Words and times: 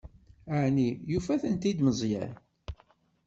Ɛni 0.61 0.87
yufa-ten-id 1.11 1.79
Meẓyan? 1.85 2.33